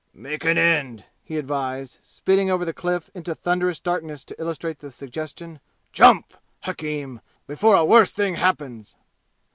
[0.15, 4.89] "Make an end!" he advised, spitting over the Cliff into thunderous darkness to illustrate the
[4.89, 5.59] suggestion.
[5.91, 8.95] "Jump, hakim, before a worse thing happens!"